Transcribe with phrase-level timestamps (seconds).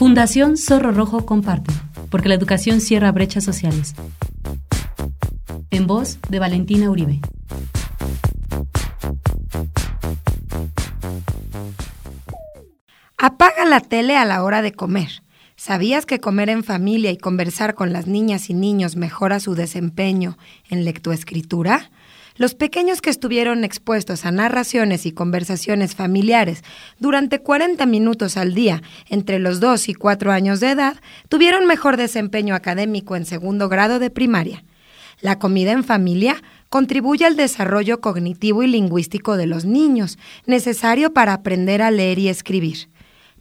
[0.00, 1.74] Fundación Zorro Rojo comparte,
[2.08, 3.94] porque la educación cierra brechas sociales.
[5.70, 7.20] En voz de Valentina Uribe.
[13.18, 15.22] Apaga la tele a la hora de comer.
[15.56, 20.38] ¿Sabías que comer en familia y conversar con las niñas y niños mejora su desempeño
[20.70, 21.90] en lectoescritura?
[22.40, 26.64] Los pequeños que estuvieron expuestos a narraciones y conversaciones familiares
[26.98, 30.96] durante 40 minutos al día entre los 2 y 4 años de edad
[31.28, 34.64] tuvieron mejor desempeño académico en segundo grado de primaria.
[35.20, 41.34] La comida en familia contribuye al desarrollo cognitivo y lingüístico de los niños, necesario para
[41.34, 42.88] aprender a leer y escribir.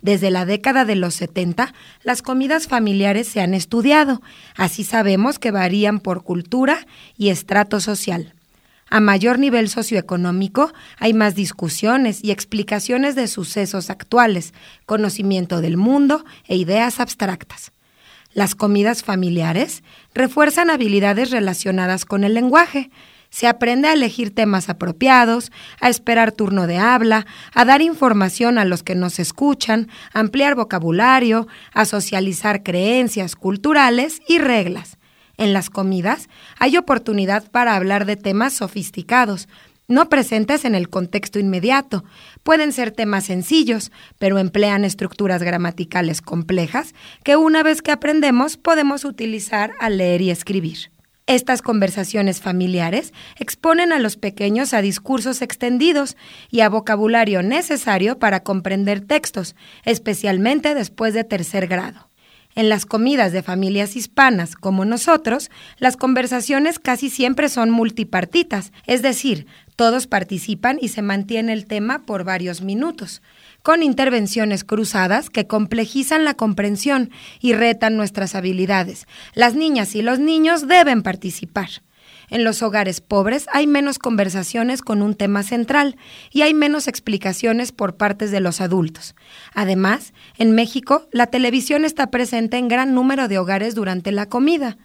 [0.02, 1.74] Desde la década de los 70,
[2.04, 4.22] las comidas familiares se han estudiado.
[4.58, 6.86] Así sabemos que varían por cultura
[7.18, 8.34] y estrato social.
[8.90, 14.54] A mayor nivel socioeconómico hay más discusiones y explicaciones de sucesos actuales,
[14.86, 17.72] conocimiento del mundo e ideas abstractas.
[18.34, 22.92] Las comidas familiares refuerzan habilidades relacionadas con el lenguaje.
[23.32, 28.66] Se aprende a elegir temas apropiados, a esperar turno de habla, a dar información a
[28.66, 34.99] los que nos escuchan, a ampliar vocabulario, a socializar creencias culturales y reglas.
[35.40, 39.48] En las comidas hay oportunidad para hablar de temas sofisticados,
[39.88, 42.04] no presentes en el contexto inmediato.
[42.44, 49.06] Pueden ser temas sencillos, pero emplean estructuras gramaticales complejas que una vez que aprendemos podemos
[49.06, 50.92] utilizar al leer y escribir.
[51.26, 56.18] Estas conversaciones familiares exponen a los pequeños a discursos extendidos
[56.52, 62.09] y a vocabulario necesario para comprender textos, especialmente después de tercer grado.
[62.60, 69.02] En las comidas de familias hispanas como nosotros, las conversaciones casi siempre son multipartitas, es
[69.02, 73.22] decir, todos participan y se mantiene el tema por varios minutos,
[73.64, 79.08] con intervenciones cruzadas que complejizan la comprensión y retan nuestras habilidades.
[79.36, 81.70] Las niñas y los niños deben participar.
[82.30, 85.98] En los hogares pobres hay menos conversaciones con un tema central
[86.32, 89.16] y hay menos explicaciones por partes de los adultos.
[89.54, 94.78] Además, en México, la televisión está presente en gran número de hogares durante la comida.